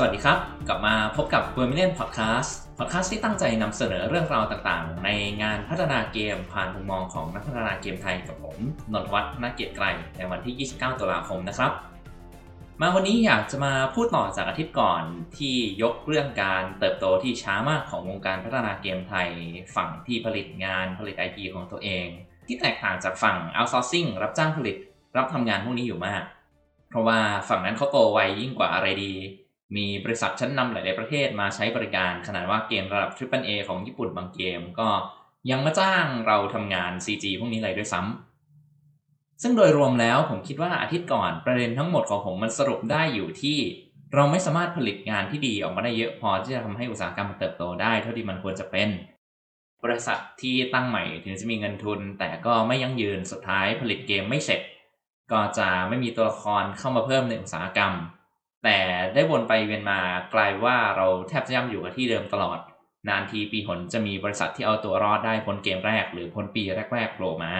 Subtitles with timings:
[0.00, 0.38] สวัสดีครับ
[0.68, 5.08] กลับมาพบกับ v e r m i l i o n Podcast Podcast ที่ตั้งใจนำเสนอเรื่องราวต่างๆ ใน
[5.42, 8.58] งานพัฒนาเกมผ่านมุมมองของนักพัฒนาเกมไทยกับผม
[8.92, 9.86] นนทวัฒน์นาเกียรติไกร
[10.16, 11.72] ในวันที่ 29 ตุลาคมนะครับ
[12.80, 15.02] มาวันนี้อยากจะมาพูดต่อจากอาทิตย์ก่อน
[15.38, 19.28] ที่ยกเรื่องการเติบโตที่ช้ามากของวงการพัฒนาเกมไทย
[19.76, 22.06] ฝั่งที่ผลิตงานผลิต IP ของตัวเอง
[22.46, 24.76] ที่แตกต่างจากฝั่ง outsourcing รับจ้างผลิต
[25.16, 26.22] รับทำงานพวกนี้อยู่มาก
[26.90, 29.14] เพราะว่าฝั่งนั้นเขาโตไวยิ่งกว่าอะไรดี
[29.76, 34.88] มีบริษัทชั้นนำหลาย ๆ ประเทศมาใช้บริการขนาดว่าเกมระดับ Triple A ของญี่ปุ่นบางเกม ก็
[35.50, 43.58] ยังมาจ้างเราทำงาน CG พวกนี้เลยด้วยซ้ำซึ่งโดยรวมแล้วผมคิดว่าอาทิตย์ก่อนประเด็นทั้งหมดของผมมันสรุปได้อยู่ที่
[44.14, 48.88] เราไม่สามารถผลิตงานที่ดีออกมาได้เยอะพอที่จะทำให้อุตสาหกรรมมันเติบโตได้เท่าที่มันควรจะเป็น
[49.84, 54.60] บริษัทที่ตั้งใหม่ถึงจะมีเงินทุน แต่ก็ไม่ยั่งยืนสุดท้ายผลิตเกมไม่เสร็จ
[55.32, 57.92] ก็จะไม่มีตัวละครเข้ามาเพิ่มในอุตสาหกรรม
[58.64, 58.78] แต่
[59.14, 60.00] ได้วนไปเวียนมา
[60.34, 62.58] กลายว่าเราแทบจะย่ำอยู่กับที่เดิมตลอด
[63.08, 66.62] นานทีปีหนจะมีบริษัทที่เอาตัวรอดได้พ้นเกมแรกหรือพ้นปี
[66.94, 67.52] แรกๆโผล่มา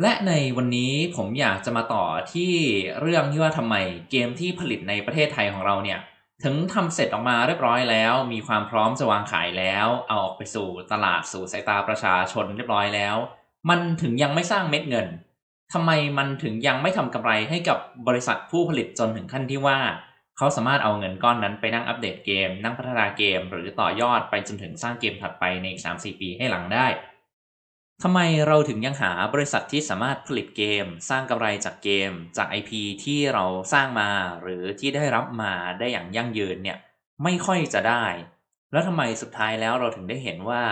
[0.00, 2.52] และในวันนี้ผมอยากจะมาต่อที่
[3.00, 3.74] เรื่องที่ว่าทำไม
[4.10, 5.98] เกมที่ผลิตในประเทศไทยของเราเนี่ย
[6.44, 13.16] ถึงทำเสร็จออกมาเรียบร้อยแล้ว มีความพร้อมจะวางขายแล้ว เอาออกไปสู่ตลาดสู่สายตาประชาชนเรียบร้อยแล้ว
[13.68, 15.06] มันถึงยังไม่สร้างเม็ดเงิน
[15.72, 17.78] ทำไมมันถึงยังไม่ทำกำไรให้กับ
[18.08, 19.78] บริษัทผู้ผลิตจนถึงขั้นที่ว่า
[20.36, 26.86] เขาสามารถเอาเงินก้อนนั้นไปนั่งอัปเดตเกม นั่งพัฒนาเกม หรือต่อยอดไปจนถึงสร้างเกมถัดไปในอีก3-4 ปีให้หลังได้
[28.02, 32.70] ทำไมเราถึงยังหาบริษัทที่สามารถผลิตเกม สร้างกำไรจากเกม จาก IP
[33.04, 34.10] ที่เราสร้างมา
[34.42, 36.78] หรือที่ได้รับมาได้อย่างยั่งยืนเนี่ย
[37.22, 38.04] ไม่ค่อยจะได้
[38.72, 40.62] แล้วทำไมสุดท้ายแล้วเราถึงได้เห็นว่า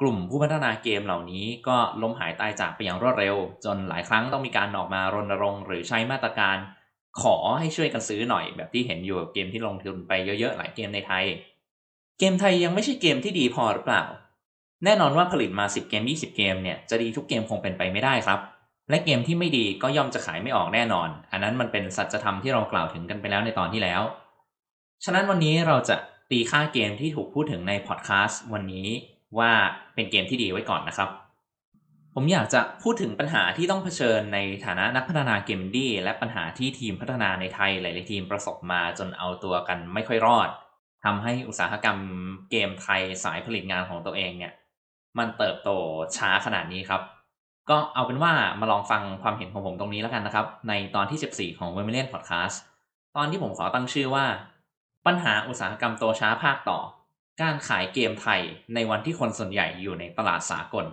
[0.00, 6.56] กลุ่มผู้พัฒนาเกมเหล่านี้ก็ล้มหายตายจากไปอย่างรวดเร็ว จนหลายครั้งต้องมีการออกมารณรงค์หรือใช้มาตรการ
[7.22, 11.24] ขอให้ช่วยกันซื้อหน่อย แบบที่เห็นอยู่กับเกมที่ลงทุนไปเยอะๆ หลายเกมในไทย
[12.18, 14.04] เกมไทยยังไม่ใช่เกมที่ดีพอหรือเปล่า
[14.84, 18.40] แน่นอนว่าผลิตมา 10 เกม 20 เกมเนี่ยจะดีทุกเกมคงเป็นไปไม่ได้ครับ
[18.90, 24.02] และเกมที่ไม่ดีก็ย่อมจะขายไม่ออกแน่นอน อันนั้นมันเป็นสัจธรรมที่เรากล่าวถึงกันไปแล้วในตอนที่แล้ว
[25.04, 25.96] ฉะนั้นวันนี้เราจะ
[26.30, 28.88] ตีค่าเกมที่ถูกพูดถึงในพอดแคสต์วันนี้
[29.40, 29.52] ว่า
[29.94, 31.10] เป็นเกมที่ดีไว้ก่อนนะครับ
[32.14, 40.48] ผมอยากจะพูดถึงปัญหาที่ต้องเผชิญในฐานะนักพัฒนาเกมดีและปัญหาที่ทีมพัฒนาในไทยหลาย ๆ ทีมประสบมาจนเอาตัวกันไม่ค่อยรอด
[41.04, 41.98] ทำให้อุตสาหกรรม
[42.50, 44.52] เกมไทยสายผลิตงานของตัวเองเนี่ย
[45.18, 45.70] มันเติบโต
[46.16, 47.02] ช้าขนาดนี้ครับ
[47.70, 52.56] ก็เอาเป็นว่ามาลองฟังความเห็นของผมตรงนี้แล้วกันนะครับ ในตอนที่ 14 ของ w e m i l i o n Podcast
[53.16, 54.26] ตอนที่ผมขอตั้งชื่อว่า
[55.06, 56.78] ปัญหาอุตสาหกรรมโตช้าภาคต่อ
[57.42, 58.40] การขายเกมไทย
[58.74, 60.86] ในวันที่คนส่วนใหญ่อยู่ในตลาดสากล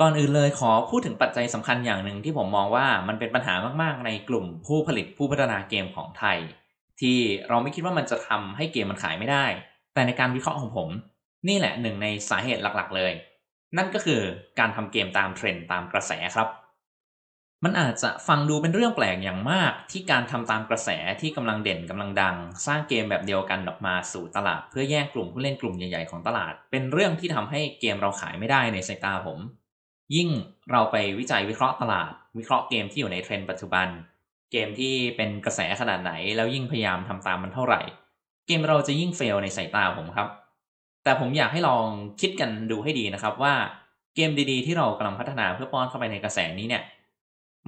[0.00, 6.38] ก่อนอื่นเลยขอพูดถึงปัจจัยสำคัญอย่างหนึ่งที่ผมมองว่ามันเป็นปัญหามากๆ ในกลุ่มผู้ผลิตผู้พัฒนาเกมของไทย
[7.00, 9.46] ที่เราไม่คิดว่ามันจะทำให้เกมมันขายไม่ได้
[9.94, 10.88] แต่ในการวิเคราะห์ของผม
[11.48, 13.12] นี่แหละหนึ่งในสาเหตุหลักๆเลย
[13.76, 14.20] นั่นก็คือ
[14.58, 16.48] การทำเกมตามเทรนด์ตามกระแสครับ
[17.64, 20.90] มันอาจจะฟังดูเป็นเรื่องแปลกอย่างมากที่การทำตามกระแส
[21.20, 29.38] ที่กำลังเด่นกำลังดัง สร้างเกมแบบเดียวกันออกมาสู่ตลาด เพื่อแย่งกลุ่มผู้เล่นกลุ่มใหญ่ๆของตลาด เป็นเรื่องที่ทำให้เกมเราขายไม่ได้ในสายตาผม
[30.14, 30.28] ยิ่ง
[30.70, 33.88] เราไปวิจัยวิเคราะห์ตลาด วิเคราะห์เกมที่อยู่ในเทรนด์ปัจจุบัน
[34.52, 37.80] เกมที่เป็นกระแสขนาดไหน แล้วยิ่งพยายามทำตามมันเท่าไหร่
[38.46, 40.28] เกมเราจะยิ่งเฟลในสายตาผมครับ
[41.04, 41.86] แต่ผมอยากให้ลอง
[42.20, 43.54] คิดกันดูให้ดีนะครับว่า
[44.14, 46.82] เกมดีๆ ที่เรากำลังพัฒนาเพื่อป้อนเข้าไปในกระแสนี้เนี่ย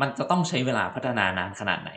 [0.00, 1.90] มันจะต้องใช้เวลาพัฒนานานขนาดไหน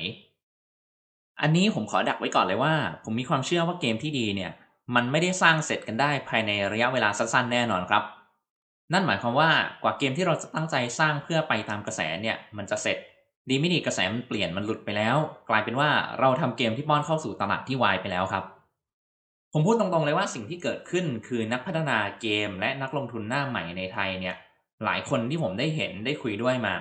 [1.42, 2.74] อันนี้ผมขอดักไว้ก่อนเลยว่า
[3.04, 4.52] ผมมีความเชื่อว่าเกมที่ดีเนี่ย
[4.96, 8.04] มันไม่ได้สร้างเสร็จกันได้ภายในระยะเวลาสั้นๆ แน่นอนครับ
[8.94, 9.50] นั่นหมายความว่า
[9.84, 12.98] กว่าเกมที่เราจะตั้งใจสร้างเพื่อไปตามกระแสเนี่ยมันจะเสร็จ
[13.50, 15.18] ดีไม่ดีกระแสมันเปลี่ยนมันหลุดไปแล้ว
[15.50, 15.90] กลายเป็นว่า
[16.20, 18.44] เราทำเกมที่ป้อนเข้าสู่ตลาดที่วายไปแล้วครับ
[19.54, 24.36] ผมพูดตรงๆเลยว่าสิ่งที่เกิดขึ้นคือนักพัฒนาเกมและนักลงทุนหน้าใหม่ในไทยเนี่ย
[24.86, 26.76] หลายคนที่ผมได้เห็นได้คุยด้วยมา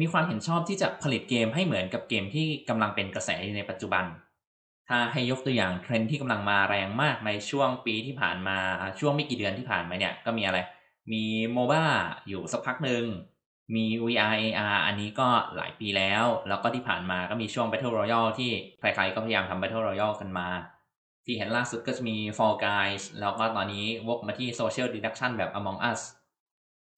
[0.00, 4.04] มีความเห็นชอบที่จะผลิตเกมให้เหมือนกับเกมที่กำลังเป็นกระแสในปัจจุบัน
[4.88, 8.58] ถ้าให้ยกตัวอย่างเทรนที่กำลังมาแรงมากในช่วงปีที่ผ่านมา
[9.00, 10.58] ช่วงไม่กี่เดือนที่ผ่านมาเนี่ยก็มีอะไร
[11.12, 11.82] มีโมบ้า
[12.28, 13.04] อยู่สักพักหนึ่ง
[13.74, 18.50] มี VR AR อันนี้ก็หลายปีแล้ว แล้วก็ที่ผ่านมาก็มีช่วง Battle Royale ที่
[18.80, 20.48] ใครๆก็พยายามทำ Battle Royale กันมา
[21.24, 26.00] ที่เห็นล่าสุดก็จะมี Fall Guys แล้วก็ตอนนี้วกมาที่ Social Deduction แบบ Among Us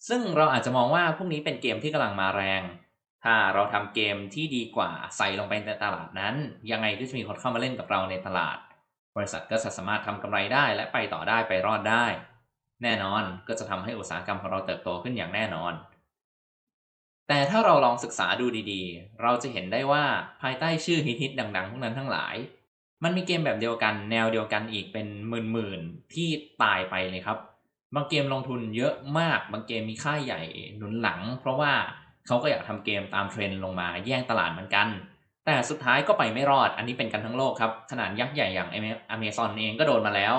[0.09, 2.63] ซึ่งเราอาจจะมองว่าพวกนี้เป็นเกมที่กำลังมาแรง
[3.25, 6.35] ถ้าเราทำเกมที่ดีกว่าใส่ลงไปในตลาดนั้น
[6.71, 8.59] ยังไงก็จะมีคนเข้ามาเล่นกับเราในตลาด
[9.17, 12.07] บริษัทก็จะสามารถทำกำไรได้และไปต่อได้ไปรอดได้
[12.83, 15.73] แน่นอนก็จะทำให้อุตสาหกรรมของเราเติบโตขึ้นอย่างแน่นอน
[17.29, 20.05] แต่ถ้าเราลองศึกษาดูดีๆ เราจะเห็นได้ว่า
[20.43, 22.37] ภายใต้ชื่อฮิตๆดังๆพวกนั้นทั้งหลาย
[23.03, 26.29] มันมีเกมแบบเดียวกัน แนวเดียวกันอีกเป็นหมื่นๆที่
[26.63, 27.39] ตายไปเลยครับ
[27.95, 30.41] บางเกมลงทุนเยอะมาก บางเกมมีค่าใหญ่
[30.77, 31.73] หนุนหลัง เพราะว่า
[32.27, 34.89] เขาก็อยากทำเกมตามเทรนด์ลงมาแย่งตลาดเหมือนกัน
[35.47, 38.69] แต่สุดท้ายก็ไปไม่รอด อันนี้เป็นกันทั้งโลกครับ ขนาดยักษ์ใหญ่อย่าง
[39.11, 40.35] อเมซอนเองก็โดนมาแล้ว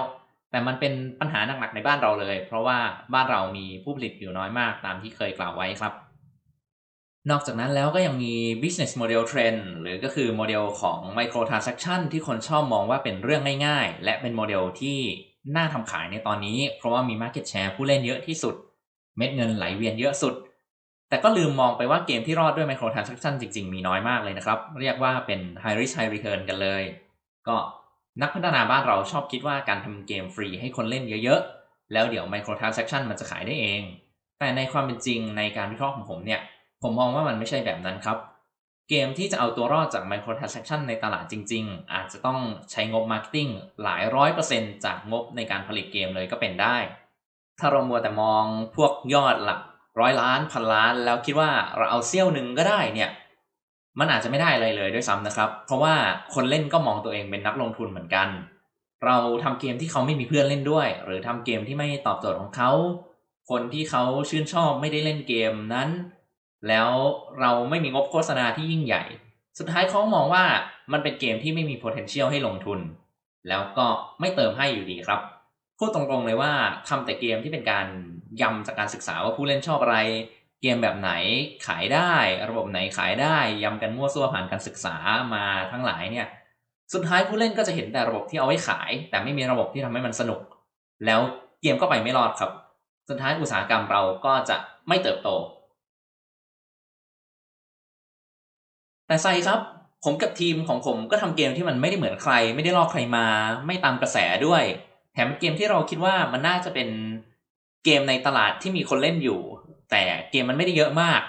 [0.52, 2.78] แต่มันเป็นปัญหาหนักๆในบ้านเราเลย เพราะว่า
[3.14, 5.94] บ้านเรามีผู้ผลิตอยู่น้อยมากตามที่เคยกล่าวไว้ครับ
[7.30, 15.00] นอกจากนั้นแล้วก็ยังมี business model trend หรือก็คือโมเดลของ microtransaction ที่คนชอบมองว่าเป็นเรื่องง่าย ๆ และเป็นโมเดลที่
[15.56, 18.56] น่าทำขายในตอนนี้ เพราะว่ามี market share ผู้เล่นเยอะที่สุด
[19.18, 20.34] เม็ดเงินไหลเวียนเยอะสุด
[21.10, 26.84] แต่ก็ลืมมองไปว่าเกมที่รอดด้วย microtransaction จริง ๆ มีน้อยมากเลยนะครับ เรียกว่าเป็น high risk high return กันเลย
[27.48, 27.56] ก็
[28.22, 33.82] นักพัฒนาบ้านเราชอบคิดว่าการทำเกมฟรีให้คนเล่นเยอะๆ แล้วเดี๋ยว microtransaction มันจะขายได้เอง
[34.40, 36.42] แต่ในความเป็นจริงในการวิเคราะห์ของผมเนี่ย
[36.82, 38.18] ผมมองว่ามันไม่ใช่แบบนั้นครับ
[38.90, 42.40] เกมที่จะเอาตัวรอดจาก microtransaction ในตลาดจริง ๆ อาจจะต้อง
[42.72, 43.52] ใช้งบ marketing
[43.84, 46.78] หลายร้อยเปอร์เซ็นต์จากงบในการผลิตเกมเลยก็เป็นได้
[47.60, 48.44] ถ้าเรามัวแต่มอง
[48.76, 49.62] พวกยอดหลัก
[50.00, 53.12] ร้อยล้านพันล้านแล้วคิดว่าเราเอาเซี่ยวหนึ่งก็ได้เนี่ย
[54.00, 55.94] มันอาจจะไม่ได้อะไรเลยด้วยซ้ำนะครับ เพราะว่า
[56.34, 58.28] คนเล่นก็มองตัวเองเป็นนักลงทุนเหมือนกัน
[59.06, 62.72] เราทำเกมที่เขาไม่มีเพื่อนเล่นด้วย หรือทำเกมที่ไม่ตอบโจทย์ของเขา
[63.50, 65.90] คนที่เขาชื่นชอบไม่ได้เล่นเกมนั้น
[66.68, 66.90] แล้ว
[67.40, 69.04] เราไม่มีงบโฆษณาที่ยิ่งใหญ่
[69.60, 70.44] สุดท้ายเขามองว่า
[70.92, 72.80] มันเป็นเกมที่ไม่มี potential ให้ลงทุน
[73.48, 73.86] แล้วก็
[74.20, 75.20] ไม่เติมให้อยู่ดีครับ
[75.78, 76.52] พูดตรงๆเลยว่า
[76.88, 77.88] ทำแต่เกมที่เป็นการ
[78.42, 79.98] ยำจากการศึกษาว่าผู้เล่นชอบอะไร
[80.62, 81.12] เกมแบบไหน
[81.68, 82.14] ขายได้
[82.50, 84.96] ระบบไหนขายได้ยำกันมั่วซั่วผ่านการศึกษา
[85.36, 86.28] มาทั้งหลายเนี่ย
[86.94, 90.42] สุดท้ายผู้เล่นก็จะเห็นแต่ระบบที่เอาไว้ขาย แต่ไม่มีระบบที่ทำให้มันสนุก
[91.06, 91.20] แล้ว
[91.62, 92.52] เกมก็ไปไม่รอดครับ
[93.10, 94.58] สุดท้ายอุตสาหกรรมเราก็จะ
[94.88, 95.30] ไม่เติบโต
[99.08, 99.60] แต่ใส่ครับ
[100.04, 103.26] ผมกับทีมของผมก็ทำเกมที่มันไม่ได้เหมือนใคร ไม่ได้ลอกใครมา
[103.66, 104.64] ไม่ตามกระแสด้วย
[105.14, 106.90] แถมเกมที่เราคิดว่ามันน่าจะเป็น
[107.86, 109.42] เกมในตลาดที่มีคนเล่นอยู่
[109.92, 111.22] แต่เกมมันไม่ได้เยอะมาก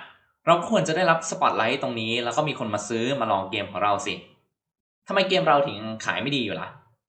[0.47, 4.15] เราควรจะได้รับสปอตไลท์ตรงนี้ แล้วก็มีคนมาซื้อมาลองเกมของเราสิ
[5.07, 6.69] ทำไมเกมเราถึงขายไม่ดีอยู่ล่ะ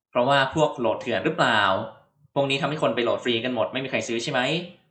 [0.09, 1.61] เพราะว่าพวกโหลดเถื่อนหรือเปล่า
[2.33, 4.41] พวกนี้ทำให้คนไปโหลดฟรีกันหมดไม่มีใครซื้อใช่ไหม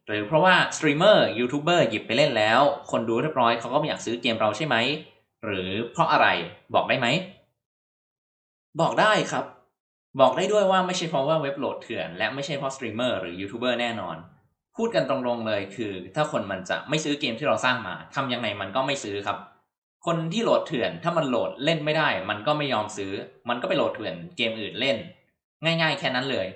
[0.06, 2.60] หรือเพราะว่าสตรีมเมอร์ยูทูบเบอร์หยิบไปเล่นแล้ว
[2.90, 4.76] คนดูเรียบร้อยเขาก็ไม่อยากซื้อเกมเราใช่ไหม
[5.44, 6.26] หรือเพราะอะไร
[6.74, 7.06] บอกได้ไหม
[8.80, 9.44] บอกได้ครับ
[10.20, 14.16] บอกได้ด้วยว่าไม่ใช่เพราะว่าเว็บโหลดเถื่อน และไม่ใช่เพราะสตรีมเมอร์หรือยูทูบเบอร์แน่นอน
[14.78, 19.38] พูดกันตรงๆเลยคือ ถ้าคนมันจะไม่ซื้อเกมที่เราสร้างมาทำยังไงมันก็ไม่ซื้อครับ
[20.06, 23.12] คนที่โหลดเถื่อนถ้ามันโหลดเล่นไม่ได้ มันก็ไม่ยอมซื้อ
[23.48, 24.96] มันก็ไปโหลดเถื่อนเกมอื่นเล่น
[25.64, 26.46] ง่าย ๆ แค่นั้นเลย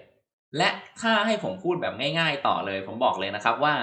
[0.56, 0.68] และ
[1.00, 3.74] ถ้าให้ผมพูดแบบง่าย ๆ ต่อเลย ผมบอกเลยนะครับว่า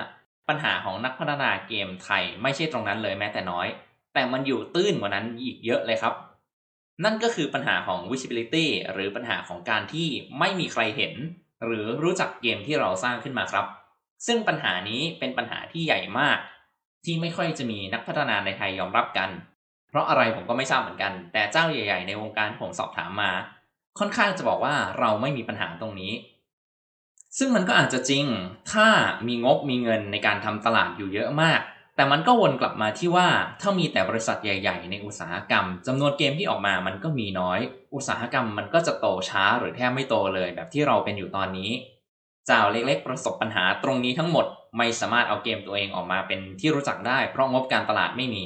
[0.50, 3.68] ปัญหาของนักพัฒนาเกมไทยไม่ใช่ตรงนั้นเลยแม้แต่น้อย
[4.13, 6.13] แต่มันอยู่ตื้นกว่านั้นอีกเยอะเลยครับ
[7.03, 10.07] นั่นก็คือปัญหาของ visibility หรือปัญหาของการที่
[10.39, 11.13] ไม่มีใครเห็น
[11.65, 13.65] หรือรู้จักเกมที่เราสร้างขึ้นมาครับ
[14.25, 16.38] ซึ่งปัญหานี้เป็นปัญหาที่ใหญ่มาก
[17.06, 19.30] ที่ไม่ค่อยจะมีนักพัฒนาในไทยยอมรับกัน
[19.89, 23.31] เพราะอะไรผมก็ไม่ทราบเหมือนกัน แต่เจ้าใหญ่ ๆ ในวงการผมสอบถามมา
[24.00, 26.13] ค่อนข้างจะบอกว่าเราไม่มีปัญหาตรงนี้
[27.38, 28.25] ซึ่งมันก็อาจจะจริง
[28.71, 28.88] ถ้า
[29.27, 31.60] มีงบมีเงินในการทำตลาดอยู่เยอะมาก
[31.96, 33.27] แต่มันก็วนกลับมาที่ว่า
[33.62, 37.60] ถ้ามีแต่บริษัทใหญ่ ๆ ในอุตสาหกรรมจำนวนเกมที่ออกมามันก็มีน้อย
[37.96, 41.70] อุตสาหกรรมมันก็จะโตช้าหรือแทบไม่โตเลยแบบที่เราเป็นอยู่ตอนนี้
[42.50, 44.46] เจ้าเล็กๆประสบปัญหาตรงนี้ทั้งหมด
[44.77, 48.44] ไม่สามารถเอาเกมตัวเองออกมาเป็นที่รู้จักได้เพราะงบการตลาดไม่มี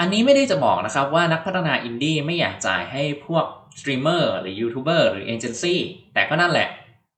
[0.00, 3.44] อันนี้ไม่ได้จะบอกนะครับว่านักพัฒนาอินดี้ไม่อยากจ่ายให้พวก
[3.78, 5.80] สตรีมเมอร์หรือยูทูบเบอร์หรือเอเจนซี่
[6.14, 6.68] แต่ก็นั่นแหละ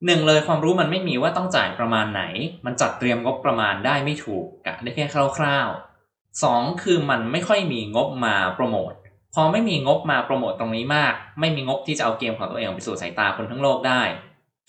[0.06, 2.22] หนึ่งเลยความรู้มันไม่มีว่าต้องจ่ายประมาณไหน
[2.66, 5.06] มันจัดเตรียมงบประมาณได้ไม่ถูกกะได้แค่
[5.38, 8.92] คร่าวๆสองคือมันไม่ค่อยมีงบมาโปรโมท
[9.34, 14.02] พอไม่มีงบมาโปรโมทตรงนี้มาก ไม่มีงบที่จะเอาเกมของตัวเองไปสู่สายตาคนทั้งโลกได้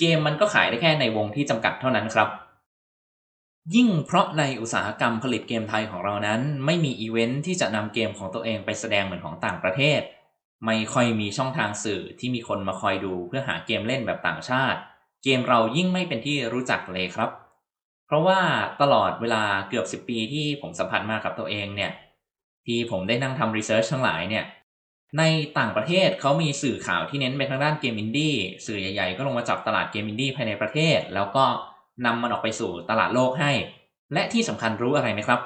[0.02, 2.30] เกมมันก็ขายได้แค่ในวงที่จำกัดเท่านั้นครับ
[3.76, 10.02] ยิ่งเพราะในอุตสาหกรรมผลิตเกมไทยของเรานั้น ไม่มีอีเวนท์ที่จะนำเกมของตัวเองไปแสดงเหมือนของต่างประเทศ
[10.66, 14.80] ไม่ค่อยมีช่องทางสื่อที่มีคนมาคอยดูเพื่อหาเกมเล่นแบบต่างชาติ
[15.24, 17.30] เกมเรายิ่งไม่เป็นที่รู้จักเลยครับ
[18.06, 18.40] เพราะว่า
[18.82, 21.92] ตลอดเวลาเกือบ 10 ปีที่ผมสัมผัสมากับตัวเองเนี่ย
[22.66, 24.46] ที่ผมได้นั่งทำ research ทั้งหลายเนี่ย
[25.18, 25.24] ใน
[25.58, 31.46] ต่างประเทศเขามีสื่อข่าวที่เน้นไปทางด้านเกมอินดี้สื่อใหญ่ๆ ก็ลงมาจับตลาดเกมอินดี้ภายในประเทศ แล้วก็
[32.06, 33.52] นำมันออกไปสู่ตลาดโลกให้
[34.14, 35.40] และที่สำคัญรู้อะไรไหมครับ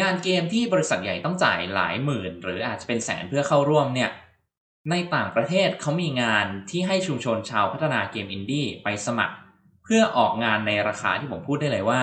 [0.00, 4.10] งานเกมที่บริษัทใหญ่ต้องจ่ายหลายหมื่น หรืออาจจะเป็นแสนเพื่อเข้าร่วมเนี่ย
[4.90, 9.34] ในต่างประเทศเขามีงานที่ให้ชุมชนชาวพัฒนาเกมอินดี้ไปสมัคร
[9.84, 12.00] เพื่อออกงานในราคาที่ผมพูดได้เลยว่า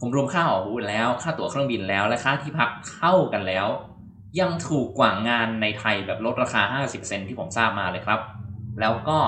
[0.00, 3.66] ผมรวมค่าออกบูธแล้วค่าตั๋วเครื่องบินแล้วและค่าที่พักเข้ากันแล้ว
[4.40, 8.20] ยังถูกกว่างานในไทยแบบลดราคา 50 เซนที่ผมทราบมาเลยครับ
[8.80, 9.18] แล้วก็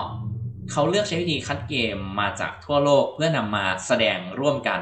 [0.70, 4.80] เขาเลือกใช้วิธีคัดเกมมาจากทั่วโลกเพื่อนำมาแสดงร่วมกัน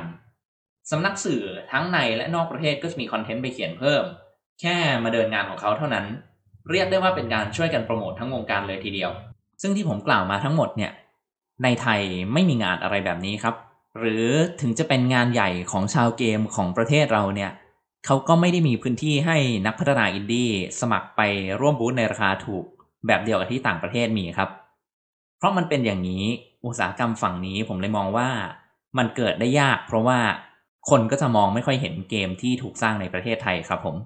[0.91, 4.03] สำนักสื่อทั้งในและนอกประเทศก็จะมีคอนเทนต์ไปเขียนเพิ่ม
[4.61, 6.07] แค่มาเดินงานของเขาเท่านั้น
[6.71, 9.11] เรียกได้ว่าเป็นการช่วยกันโปรโมททั้งวงการเลยทีเดียว
[9.63, 10.93] ซึ่งที่ผมกล่าวมาทั้งหมดเนี่ย
[11.63, 12.01] ในไทย
[12.33, 13.55] ไม่มีงานอะไรแบบนี้ครับ
[13.99, 14.27] หรือ
[14.61, 17.51] ถึงจะเป็นงานใหญ่ของชาวเกมของประเทศเราเนี่ย
[18.11, 19.37] เขาก็ไม่ได้มีพื้นที่ให้
[19.67, 20.51] นักพัฒนาอินดี้
[20.81, 21.21] สมัครไป
[21.61, 22.65] ร่วมบูธในราคาถูก
[23.07, 24.51] แบบเดียวกับที่ต่างประเทศมีครับ
[25.39, 26.25] เพราะมันเป็นอย่างนี้
[26.67, 28.29] อุตสาหกรรมฝั่งนี้ผมเลยมองว่า
[28.99, 30.19] มันเกิดได้ยาก เพราะว่า
[30.91, 33.97] คนก็จะมองไม่ค่อยเห็นเกมที่ถูกสร้างในประเทศไทยครับผม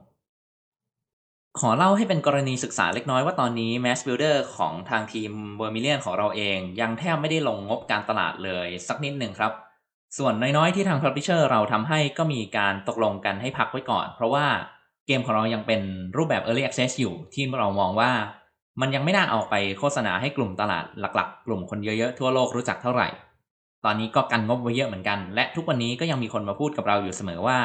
[1.58, 5.30] ขอเล่าให้เป็นกรณีศึกษาเล็กน้อยว่าตอนนี้ Mass Builder ของทางทีม
[5.60, 9.52] v e r m i l i o n ของเราเอง ยังแทบไม่ได้ลงงบการตลาดเลยสักนิดหนึ่งครับ
[10.18, 14.46] ส่วนน้อยๆที่ทาง Publisher เราทำให้ก็มีการตกลงกันให้พักไว้ก่อน เพราะว่า
[15.06, 15.80] เกมของเรายังเป็น
[16.16, 18.10] รูปแบบ Early Access อยู่ที่เรามองว่า
[18.80, 23.08] มันยังไม่น่าออกไปโฆษณาให้กลุ่มตลาดหลักๆ กลุ่มคนเยอะๆทั่วโลกรู้จักเท่าไหร่
[23.84, 27.58] ตอนนี้ก็กันงบไว้เยอะเหมือนกัน และทุกวันนี้ก็ยังมีคนมาพูดกับเราอยู่เสมอว่า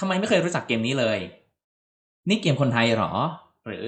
[0.00, 1.18] ทำไมไม่เคยรู้จักเกมนี้เลย
[2.28, 3.12] นี่เกมคนไทยหรอ
[3.66, 3.86] หรือ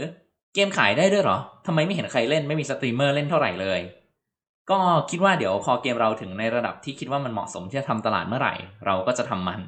[0.55, 3.81] เกมขายได้ด้วยหรอทำไมไม่เห็นใครเล่นไม่มีสตรีมเมอร์เล่นเท่าไหร่เลย
[4.71, 8.55] ก็คิดว่าเดี๋ยวพอเกมเราถึงในระดับที่คิดว่ามันเหมาะสมที่จะทำตลาดเมื่อไหร่
[8.87, 9.61] เราก็จะทำมัน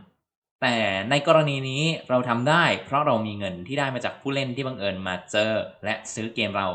[0.62, 0.76] แต่
[1.10, 5.52] ในกรณีนี้เราทำได้เพราะเรามีเงินที่ได้มาจากผู้เล่นที่บังเอิญมาเจอ
[5.84, 6.68] และซื้อเกมเรา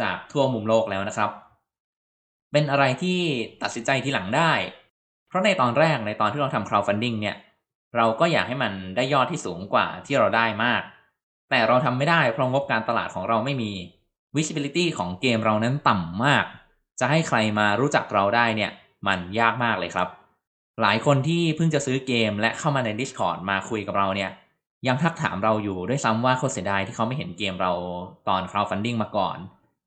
[0.00, 1.30] จากทั่วมุมโลกแล้วนะครับ
[2.52, 3.20] เป็นอะไรที่
[3.62, 4.52] ตัดสินใจทีหลังได้
[5.28, 7.36] เพราะในตอนแรกในตอนที่เราทำ crowdfunding เนี่ย
[7.96, 10.82] เราก็อยากให้มันได้ยอดที่สูงกว่าที่เราได้มาก
[11.50, 13.72] แต่เราทำไม่ได้เพราะงบการตลาดของเราไม่มี
[14.36, 16.44] visibility ของเกมเรานั้นต่ำมาก
[17.00, 18.70] จะให้ใครมารู้จักเราได้เนี่ย
[19.06, 20.08] มันยากมากเลยครับ
[20.82, 24.30] หลายคนที่เพิ่งจะซื้อเกมและเข้ามาใน Discord มาคุยกับเราเนี่ย
[24.86, 27.72] ยังทักถามเราอยู่ด้วยซ้ำว่าเขาเสียดายที่เขาไม่เห็นเกมเรา
[28.28, 29.38] ตอน crowdfunding มาก่อน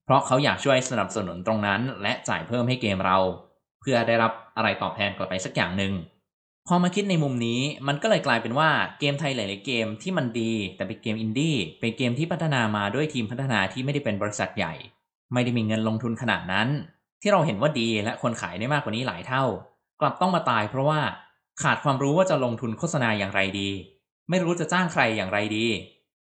[0.06, 3.18] เพราะเขาอยากช่วยสนับสนุนตรงนั้น และจ่ายเพิ่มให้เกมเรา
[3.82, 5.94] เพื่อได้รับอะไรตอบแทนกลับไปสักอย่างหนึ่ง
[6.68, 14.74] พอมาคิดในมุมนี้มันก็เลยกลายเป็นว่าเกมไทยหลาย ๆ เกมที่มันดี แต่เป็นเกมอินดี้เป็นเกมที่พัฒนามาด้วยทีมพัฒนาที่ไม่ได้เป็นบริษัทใหญ่
[15.34, 16.68] ไม่ได้มีเงินลงทุนขนาดนั้น
[17.22, 19.44] ที่เราเห็นว่าดีและคนขายได้มากกว่านี้หลายเท่า
[20.02, 21.00] กลับต้องมาตายเพราะว่า
[21.62, 23.70] ขาดความรู้ว่าจะลงทุนโฆษณาอย่างไรดี
[24.30, 25.66] ไม่รู้จะจ้างใครอย่างไรดี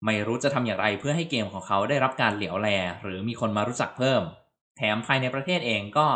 [0.05, 2.69] ไม่รู้จะทำอย่างไรเพื่อให้เกมของเขาได้รับการเหลียวแล
[3.03, 4.23] หรือมีคนมารู้จักเพิ่ม
[4.77, 6.07] แถมภายในประเทศเองก็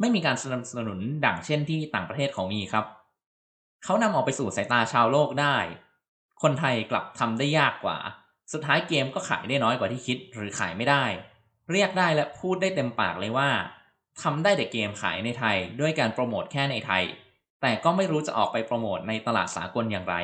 [0.00, 2.84] ไม่มีการสนับสนุนดั่งเช่นที่ต่างประเทศเขามีครับ
[3.84, 5.56] เขานำออกไปสู่สายตาชาวโลกได้
[6.42, 7.98] คนไทยกลับทำได้ยากกว่า
[8.52, 11.04] สุดท้ายเกมก็ขายได้น้อยกว่าที่คิด หรือขายไม่ได้
[11.70, 13.50] เรียกได้และพูดได้เต็มปากเลยว่า
[14.22, 17.02] ทำได้แต่เกมขายในไทยด้วยการโปรโมทแค่ในไทย
[17.62, 20.16] แต่ก็ไม่รู้จะออกไปโปรโมทในตลาดสากลอย่างไร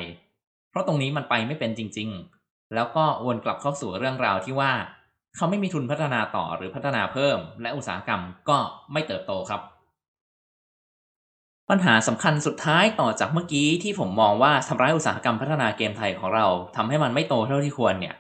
[0.71, 2.09] เพราะตรงนี้มันไปไม่เป็นจริง
[2.43, 4.73] ๆ แล้วก็วนกลับเข้าสู่เรื่องราวที่ว่า
[5.37, 8.59] เขาไม่มีทุนพัฒนาต่อหรือพัฒนาเพิ่ม และอุตสาหกรรมก็
[8.93, 9.61] ไม่เติบโตครับ
[11.71, 18.15] ปัญหาสำคัญสุดท้ายต่อจากเมื่อกี้ที่ผมมองว่าทำร้ายอุตสาหกรรมพัฒนาเกมไทยของเราทำให้มันไม่โตเท่าที่ควรเนี่ย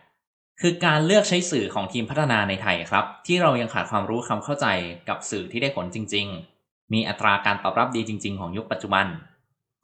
[0.60, 4.66] คือการเลือกใช้สื่อของทีมพัฒนาในไทยครับ ที่เรายังขาดความรู้ความเข้าใจ
[5.08, 6.26] กับสื่อที่ได้ผลจริง
[6.60, 9.06] ๆ มีอัตราการตอบรับดีจริง ๆ ของยุคปัจจุบัน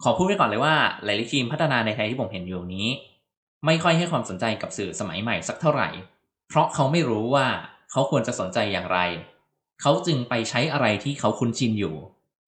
[0.03, 0.75] ขอพูดไว้ก่อนเลยว่า
[1.05, 2.89] หลายๆทีมพัฒนาในไทยที่ผมเห็นอยู่นี้
[3.67, 5.89] ไม่ค่อยให้ความสนใจกับสื่อสมัยใหม่สักเท่าไหร่
[6.49, 7.47] เพราะเขาไม่รู้ว่า
[7.91, 8.99] เขาควรจะสนใจอย่างไร
[9.81, 11.95] เขาจึงไปใช้อะไรที่เขาคุ้นชินอยู่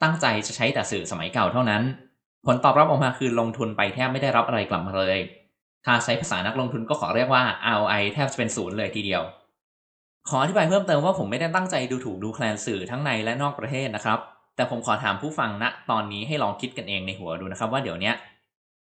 [0.02, 1.82] ตั้งใจจะใช้แต่สื่อสมัยเก่าเท่านั้น
[2.46, 5.18] ผลตอบรับออกมาคือลงทุนไปแทบไม่ได้รับอะไรกลับมาเลย
[5.84, 7.42] ถ้าใช้ภาษานักลงทุนก็ขอเรียกว่า
[7.76, 9.22] ROI แทบจะเป็นศูนย์เลยทีเดียว
[10.28, 14.18] ขออธิบายเพิ่มเติมว่าผมไม่ได้ตั้งใจดูถูกดูแคลนสื่อทั้งในและนอกประเทศนะครับ
[14.56, 18.12] แต่ผมขอถามผู้ฟังณนะตอนนี้ให้ลองคิดกันเองในหัวดูนะครับ ว่าเดี๋ยวนี้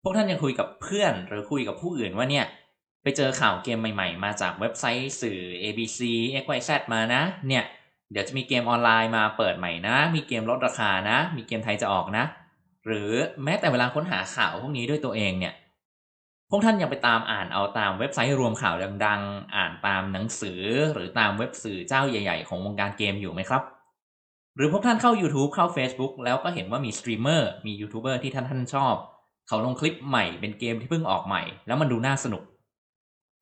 [0.03, 2.45] พวกท่านยังคุยกับเพื่อนหรือคุยกับผู้อื่นว่าเนี่ย
[3.03, 5.99] ไปเจอข่าวเกมใหม่ๆ มาจากเว็บไซต์สื่อ ABC
[6.43, 7.63] XYZ มานะ เนี่ย
[8.11, 12.23] เดี๋ยวจะมีเกมออนไลน์มาเปิดใหม่นะ มีเกมลดราคานะ มีเกมไทยจะออกนะ
[12.85, 13.11] หรือ
[13.43, 15.53] แม้แต่เวลาค้นหาข่าวพวกนี้ด้วยตัวเองเนี่ย
[16.51, 20.61] พวกท่านยังไปตามอ่านเอาตามเว็บไซต์รวมข่าวดัง ๆ อ่านตามหนังสือ
[20.93, 23.63] หรือตามเว็บสื่อเจ้าใหญ่ ๆ ของวงการเกมอยู่ไหมครับ
[24.55, 28.95] หรือพวกท่านเข้า YouTube เข้า Facebook แล้วก็เห็นว่ามีสตรีมเมอร์มียูทูบเบอร์ที่ท่านท่านชอบ
[29.47, 32.43] เขาลงคลิปใหม่เป็นเกมที่เพิ่งออกใหม่ แล้วมันดูน่าสนุก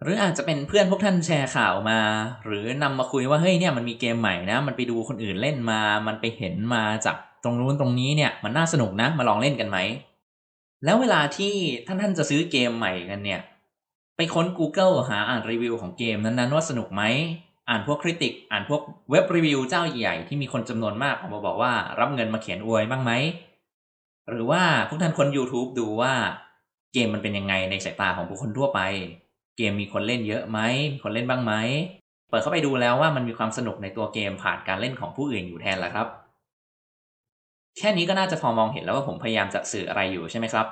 [0.03, 1.99] หรืออาจจะเป็นเพื่อนพวกท่านแชร์ข่าวมา
[2.45, 9.77] หรือนำมาคุยว่าเฮ้ยเนี่ยมันมีเกมใหม่นะ มันไปดูคนอื่นเล่นมา มันไปเห็นมาจากตรงนู้นตรงนี้เนี่ยมันน่าสนุกนะมาลองเล่นกันไหม
[10.85, 11.53] แล้วเวลาที่
[11.87, 13.41] ท่านท่านจะซื้อเกมใหม่กันเนี่ย
[14.17, 17.03] ไปค้น Google หาอ่านรีวิวของเกมนั้นๆว่าสนุกไหม
[17.69, 23.11] อ่านพวกคริติก อ่านพวกเว็บรีวิวเจ้าใหญ่ที่มีคนจำนวนมากออกมาบอกว่ารับเงินมาเขียนอวยบ้างไหม
[24.29, 26.13] หรือว่าพวกท่านคน YouTube ดูว่า
[26.93, 28.79] เกมมันเป็นยังไงในสายตาของผู้คนทั่วไป
[29.57, 30.59] เกมมีคนเล่นเยอะไหม
[30.93, 31.53] มีคนเล่นบ้างไหม
[32.29, 36.07] เปิดเข้าไปดูแล้วว่ามันมีความสนุกในตัวเกมผ่านการเล่นของผู้อื่นอยู่แทนแล้วครับ
[37.79, 40.67] แค่นี้ก็น่าจะพอมองเห็นแล้วว่าผมพยายามจะสื่ออะไรอยู่ใช่ไหมครับ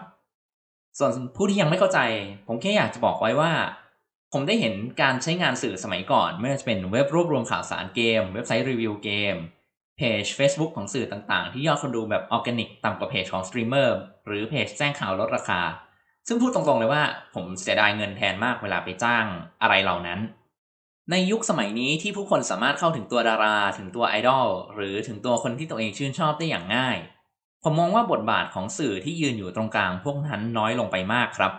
[0.98, 2.00] ส่วนผู้ที่ยังไม่เข้าใจ
[2.48, 3.52] ผมแค่อยากจะบอกไว้ว่า
[4.34, 9.36] ผมได้เห็นการใช้งานสื่อสมัยก่อน ไม่ว่าจะเป็นเว็บรวบรวมข่าวสารเกม เว็บไซต์รีวิวเกม
[9.98, 15.62] เพจ Facebook ของสื่อต่างๆ ที่ยอดคนดูแบบออร์แกนิกต่ำกว่าเพจของสตรีมเมอร์หรือเพจแจ้งข่าวลดราคา
[16.28, 17.04] ซึ่งพูดตรงๆเลยว่า
[17.36, 19.26] ผมเสียดายเงินแทนมากเวลาไปจ้าง
[19.62, 20.20] อะไรเหล่านั้น
[21.12, 26.98] ในยุคสมัยนี้ที่ผู้คนสามารถเข้าถึงตัวดารา ถึงตัวไอดอลหรือถึงตัวคนที่ตัวเองชื่นชอบได้อย่างง่าย
[27.64, 31.54] ผมมองว่าบทบาทของสื่อที่ยืนอยู่ตรงกลางพวกนั้นน้อยลงไปมากครับ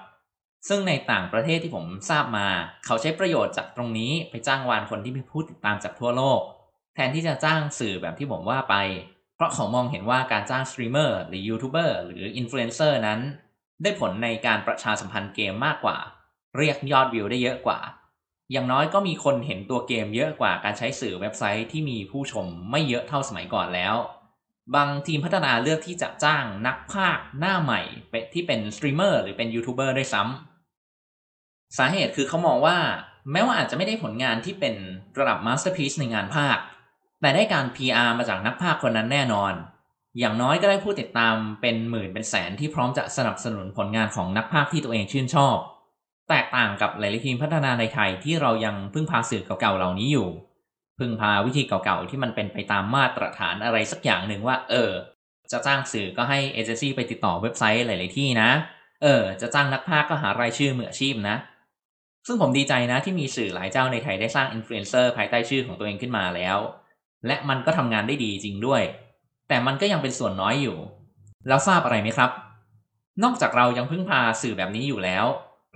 [0.69, 2.49] ซึ่งในต่างประเทศที่ผมทราบมา
[2.87, 6.41] เขาใช้ประโยชน์จากตรงนี้ไปจ้างวานคนที่มีผู้ติดตามจากทั่วโลก
[6.95, 8.75] แทนที่จะจ้างสื่อแบบที่ผมว่าไป
[9.37, 13.21] เพราะเขามองเห็นว่าการจ้างสตรีมเมอร์หรือยูทูบเบอร์หรืออินฟลูเอนเซอร์นั้น
[13.83, 15.99] ได้ผลในการประชาสัมพันธ์เกมมากกว่า
[16.57, 17.79] เรียกยอดวิวได้เยอะกว่า
[18.53, 23.95] อย่างน้อยก็มีคนเห็นตัวเกมเยอะกว่าการใช้สื่อเว็บไซต์ที่มีผู้ชมไม่เยอะเท่าสมัยก่อนแล้ว
[24.77, 27.81] บางทีมพัฒนาเลือกที่จะจ้างนักพากย์หน้าใหม่
[28.33, 32.77] ที่เป็นสตรีมเมอร์หรือเป็นยูทูบเบอร์ด้วยซ้ำสาเหตุคือเขามองว่า
[33.33, 34.75] แม้ว่าอาจจะไม่ได้ผลงานที่เป็น
[35.19, 36.59] ระดับ masterpiece ในงานพากย์
[37.21, 39.53] แต่ได้การ PR มาจากนักพากย์คนนั้นแน่นอน
[40.19, 45.57] อย่างน้อยก็ได้ผู้ติดตามเป็นหมื่นเป็นแสนที่พร้อมจะสนับสนุนผลงานของนักพากย์ที่ตัวเองชื่นชอบ
[46.29, 50.29] แตกต่างกับหลายๆทีมพัฒนาในไทยที่เรายังพึ่งพาสื่อเก่าๆเหล่านี้อยู่
[50.99, 54.91] พึ่งพาวิธีเก่าๆที่มันเป็นไปตามมาตรฐานอะไรสักอย่างหนึ่งว่า เออ
[55.51, 58.51] จะจ้างสื่อก็ให้เอเจนซี่ไปติดต่อเว็บไซต์หลายๆที่นะ
[59.03, 61.37] เออ จะจ้างนักภาคก็หารายชื่อมืออาชีพนะ
[62.27, 66.59] ซึ่งผมดีใจนะที่มีสื่อหลายเจ้าในไทยได้สร้างอินฟลูเอนเซอร์ภายใต้ชื่อของตัวเองขึ้นมาแล้ว
[67.27, 68.83] และมันก็ทำงานได้ดีจริงด้วย
[69.49, 70.77] แต่มันก็ยังเป็นส่วนน้อยอยู่
[71.49, 72.31] แล้วทราบอะไรไหมครับ
[73.25, 75.27] นอกจากเรายังพึ่งพาสื่อแบบนี้อยู่แล้ว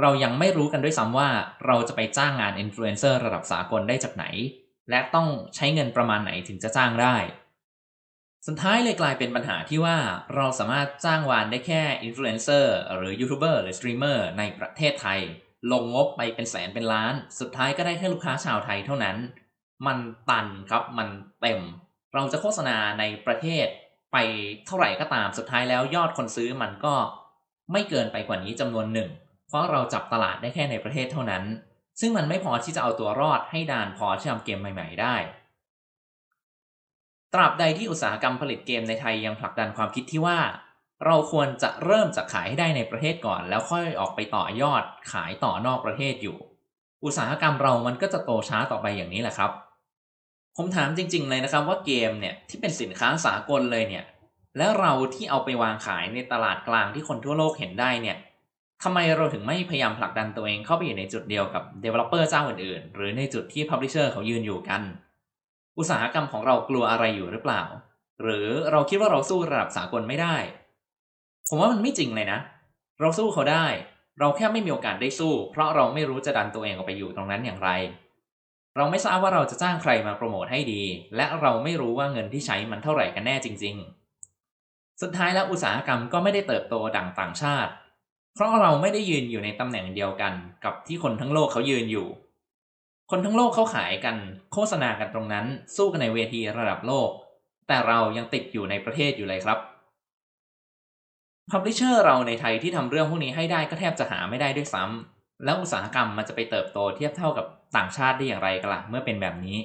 [0.01, 1.29] เรายังไม่รู้กันด้วยซ้ำว่า
[1.67, 4.25] เราจะไปจ้างงานอินฟลูเอนเซอร์ระดับสากลได้จากไหน
[4.91, 7.17] และต้องใช้เงินประมาณไหนถึงจะจ้างได้
[8.47, 9.97] สุดท้ายเลยกลายเป็นปัญหาที่ว่า
[10.37, 15.21] เราสามารถจ้างวานได้แค่อินฟลูเอนเซอร์หรือยูทูบเบอร์หรือสตรีมเมอร์ในประเทศไทย
[15.73, 19.17] ลงงบไปเป็นแสนเป็นล้าน สุดท้ายก็ได้แค่ลูกค้าชาวไทยเท่านั้น
[19.87, 19.99] มัน
[20.31, 21.09] ตันครับมัน
[21.41, 21.61] เต็ม
[22.15, 23.67] เราจะโฆษณาในประเทศ
[24.13, 24.17] ไป
[24.67, 26.95] เท่าไหร่ก็ตามสุดท้ายแล้วยอดคนซื้อมันก็
[27.73, 29.11] ไม่เกินไปกว่านี้จำนวนหนึ่ง
[29.53, 31.45] เพราะเราจับตลาดได้แค่ในประเทศเท่านั้น
[32.01, 35.17] ซึ่งมันไม่พอที่จะเอาตัวรอดให้ดานพอที่ทำเกมใหม่ ๆ ได้
[37.35, 40.39] ตราบใดที่อุตสาหกรรมผลิตเกมในไทยยังผลักดันความคิดที่ว่า
[41.07, 46.37] เราควรจะเริ่มจากขายให้ได้ในประเทศก่อน แล้วค่อยออกไปต่อยอดขายต่อนอกประเทศอยู่
[47.05, 49.51] อุตสาหกรรมเรามันก็จะโตช้าต่อไปอย่างนี้แหละครับ
[50.57, 54.05] ผมถามจริง ๆ เลยนะครับว่าเกมเนี่ยที่เป็นสินค้าสากลเลยเนี่ย
[54.59, 58.17] แล้วเราที่เอาไปวางขายในตลาดกลางที่คนทั่วโลกเห็นได้เนี่ย
[58.83, 64.83] ทำไมเราถึงไม่พยายามผลักดันตัวเองเข้าไปอยู่ในจุดเดียวกับ Developer เจ้าอื่นๆ หรือในจุดที่ Publisher เขายืนอยู่กัน
[65.79, 67.63] อุตสาหกรรมของเรากลัวอะไรอยู่หรือเปล่า
[68.23, 70.37] หรือเราคิดว่าเราสู้ระดับสากลไม่ได้
[71.49, 72.39] ผมว่ามันไม่จริงเลยนะ
[73.01, 73.67] เราสู้เขาได้
[74.19, 77.71] เราแค่ไม่มีโอกาสได้สู้ เพราะเราไม่รู้จะดันตัวเองออกไปอยู่ตรงนั้นอย่างไร
[78.77, 80.83] เราไม่ทราบว่าเราจะจ้างใครมาโปรโมทให้ดี
[81.17, 83.77] และเราไม่รู้ว่าเงินที่ใช้มันเท่าไหร่กันแน่จริง
[84.39, 87.73] ๆ สุดท้ายแล้วอุตสาหกรรมก็ไม่ได้เติบโตดังต่างชาติ
[88.35, 90.33] เพราะเราไม่ได้ยืนอยู่ในตำแหน่งเดียวกัน
[90.65, 92.07] กับที่คนทั้งโลกเขายืนอยู่
[93.11, 94.17] คนทั้งโลกเขาขายกัน
[94.53, 97.11] โฆษณากันตรงนั้น สู้กันในเวทีระดับโลก
[97.69, 99.59] แต่เรายังติดอยู่ในประเทศอยู่เลยครับ
[101.51, 109.59] พับลิเชอร์เราในไทยที่ทำเรื่องพวกนี้ให้ได้ก็แทบจะหาไม่ได้ด้วยซ้ำแล้วอุตสาหกรรมมันจะไปเติบโตเทียบเท่ากับต่างชาติได้อย่างไรกันละ่ะเมื่อเป็นแบบนี้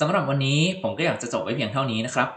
[0.00, 2.28] สำหรับวันนี้ผมก็อยากจะจบไว้เพียงเท่านี้นะครับ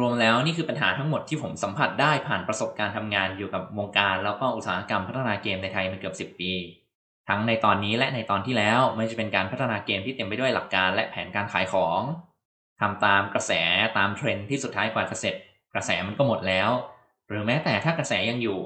[0.00, 6.52] รวมๆแล้วนี่คือปัญหาทั้งหมดที่ผมสัมผัสได้ผ่านประสบการณ์ทำงานอยู่กับวงการ แล้วก็อุตสาหกรรมพัฒนาเกมในไทยมาเกือบ 10 ปี
[7.28, 12.00] ทั้งในตอนนี้และในตอนที่แล้วไม่จะเป็นการพัฒนาเกมที่เต็มไปด้วยหลักการและแผนการขายของ
[12.80, 13.52] ทำตามกระแส
[13.98, 15.34] ตามเทรนที่สุดท้ายกว่าจะเสร็จ
[15.74, 16.70] กระแสมันก็หมดแล้ว
[17.28, 18.58] หรือแม้แต่ถ้ากระแสยังอยู่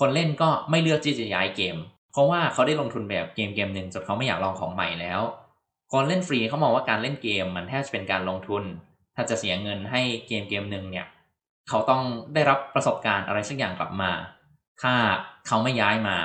[0.00, 1.76] คนเล่นก็ไม่เลือกที่จะย้ายเกม
[2.12, 5.20] เพราะว่าเขาได้ลงทุนแบบเกมเกมหนึ่งจนเขาไม่อยากลองของใหม่แล้ว
[5.92, 8.64] คนเล่นฟรีเขามองว่าการเล่นเกมมันแทบจะเป็นการลงทุน
[9.16, 11.06] ถ้าจะเสียเงินให้เกมเกมหนึ่งเนี่ย
[11.68, 12.02] เขาต้อง
[12.34, 14.12] ได้รับประสบการณ์อะไรสักอย่างกลับมา
[14.82, 14.94] ถ้า
[15.46, 16.18] เขาไม่ย้ายมา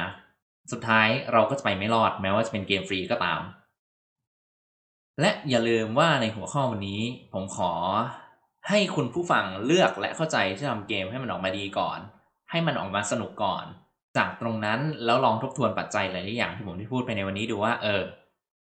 [0.71, 3.41] สุดท้ายเราก็จะไปไม่รอดแม้ว่าจะเป็นเกมฟรีก็ตาม
[5.21, 7.01] และอย่าลืมว่าในหัวข้อวันนี้
[7.33, 7.71] ผมขอ
[8.69, 11.99] ให้คุณผู้ฟังเลือกและเข้าใจที่ทำเกมให้มันออกมาดีก่อน
[12.51, 13.65] ให้มันออกมาสนุกก่อน
[14.17, 18.01] จากตรงนั้นแล้วลองทบทวนปัจจัยหลายๆอย่างที่ผมที่พูดไปในวันนี้ดูว่าเออ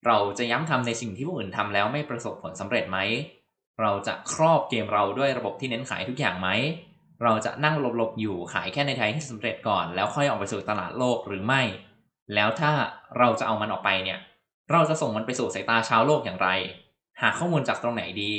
[0.07, 2.97] เราจะย้ำทำในสิ่งที่ผู้อื่นทำแล้วไม่ประสบผลสำเร็จไหม
[3.81, 6.49] เราจะครอบเกมเราด้วยระบบที่เน้นขายทุกอย่างไหม
[7.23, 11.61] เราจะนั่งหลบๆอยู่ขายแค่ในไทยให้สำเร็จก่อน แล้วค่อยออกไปสู่ตลาดโลกหรือไม่
[12.33, 12.71] แล้วถ้า
[13.17, 14.19] เราจะเอามันออกไปเนี่ย
[14.71, 16.49] เราจะส่งมันไปสู่สายตาชาวโลกอย่างไร
[17.21, 18.33] หาข้อมูลจากตรงไหนดี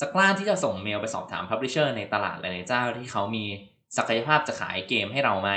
[0.00, 3.44] จะกล้าที่จะส่งเมลไปสอบถาม publisher ในตลาดหลายๆเจ้าที่เขามี
[3.96, 5.50] ศักยภาพจะขายเกมให้เราไหม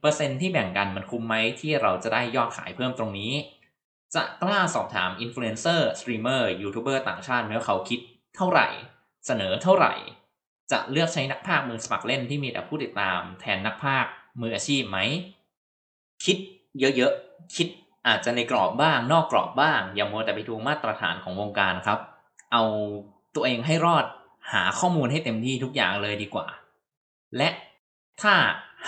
[0.00, 3.32] เปอร์เซ็นต์ที่แบ่งกันมันคุ้มไหมที่เราจะได้ยอดขายเพิ่มตรงนี้
[4.14, 8.00] จะกล้าสอบถามอินฟลูเอนเซอร์ สตรีมเมอร์ ยูทูบเบอร์ต่างชาติไหมว่าเขาคิด
[8.38, 8.68] เท่าไหร่
[9.26, 9.94] เสนอเท่าไหร่
[10.72, 14.98] จะเลือกใช้นักพากย์มือสมัครเล่นที่มีแต่ผู้ติดตามแทนนักพากย์มืออาชีพไหม
[16.24, 16.36] คิด
[16.78, 17.68] เยอะๆ คิด
[18.06, 21.98] อาจจะในกรอบบ้างนอกกรอบบ้าง อย่ามัวแต่ไปดูมาตรฐานของวงการครับ
[22.52, 22.62] เอา
[23.34, 24.04] ตัวเองให้รอด
[24.52, 26.46] หาข้อมูลให้เต็มที่ทุกอย่างเลยดีกว่า
[27.36, 27.48] และ
[28.22, 28.34] ถ้า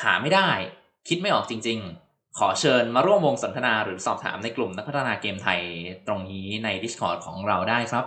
[0.02, 0.48] หาไม่ได้
[1.08, 5.60] คิดไม่ออกจริง ๆ ขอเชิญมาร่วมวงสนทนาหรือสอบถามในกลุ่มนักพัฒนาเกมไทย
[6.06, 8.04] ตรงนี้ใน Discord ของเราได้ครับ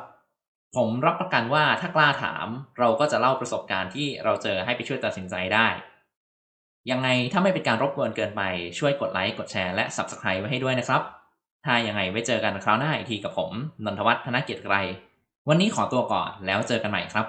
[0.76, 2.48] ผมรับประกันว่าถ้ากล้าถาม
[2.80, 5.68] เราก็จะเล่าประสบการณ์ที่เราเจอให้ไปช่วยตัดสินใจได้
[6.92, 8.42] ยังไงถ้าไม่เป็นการรบกวนเกินไป
[8.80, 11.02] ช่วยกดไลค์กดแชร์และ Subscribe ไว้ให้ด้วยนะครับ
[11.66, 13.52] ถ้ายังไงไว้เจอกันคราวหน้าอีกทีกับผม
[13.86, 14.76] นนทวัฒน์ธนเกียรติไกร
[15.50, 17.26] วันนี้ขอตัวก่อนแล้วเจอกันใหม่ครับ